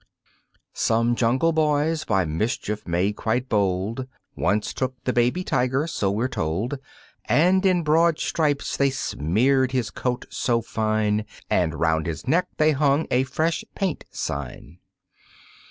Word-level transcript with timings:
Some 0.73 1.13
jungle 1.15 1.51
boys, 1.51 2.05
by 2.05 2.25
mischief 2.25 2.87
made 2.87 3.17
quite 3.17 3.47
bold, 3.47 4.07
Once 4.35 4.73
took 4.73 4.95
the 5.03 5.13
baby 5.13 5.43
Tiger, 5.43 5.85
so 5.85 6.09
we're 6.09 6.27
told, 6.27 6.79
And 7.25 7.63
in 7.67 7.83
broad 7.83 8.17
stripes 8.17 8.75
they 8.77 8.89
smeared 8.89 9.73
his 9.73 9.91
coat 9.91 10.25
so 10.31 10.59
fine, 10.63 11.25
And 11.51 11.75
'round 11.75 12.07
his 12.07 12.27
neck 12.27 12.47
they 12.57 12.71
hung 12.71 13.05
a 13.11 13.21
"Fresh 13.25 13.63
Paint" 13.75 14.05
sign. 14.09 14.79